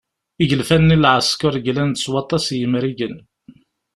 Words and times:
Igelfan-nni 0.43 0.95
n 0.97 1.01
leεeskeṛ 1.03 1.55
glan-d 1.65 1.97
s 2.03 2.05
waṭas 2.11 2.45
n 2.53 2.57
yimrigen. 2.59 3.15